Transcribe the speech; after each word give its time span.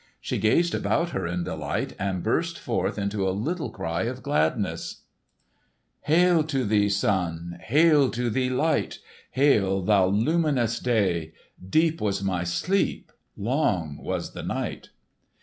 She 0.19 0.39
gazed 0.39 0.73
about 0.73 1.11
her 1.11 1.27
in 1.27 1.43
delight, 1.43 1.93
and 1.99 2.23
burst 2.23 2.57
forth 2.57 2.97
into 2.97 3.29
a 3.29 3.37
little 3.45 3.69
cry 3.69 4.05
of 4.05 4.23
gladness: 4.23 5.03
"Hail 6.05 6.41
to 6.45 6.65
thee, 6.65 6.89
Sun, 6.89 7.59
Hail 7.61 8.09
to 8.09 8.31
thee, 8.31 8.49
Light, 8.49 8.97
Hail, 9.29 9.83
thou 9.83 10.07
luminous 10.07 10.79
Day! 10.79 11.33
Deep 11.63 12.01
was 12.01 12.23
my 12.23 12.43
sleep, 12.43 13.11
Long 13.37 13.95
was 13.99 14.33
the 14.33 14.41
night!" 14.41 14.89